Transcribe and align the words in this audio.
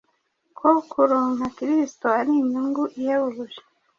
ko 0.57 0.69
kuronka 0.91 1.45
Kristo 1.57 2.05
ari 2.19 2.31
inyungu 2.41 2.83
ihebuje 2.99 3.59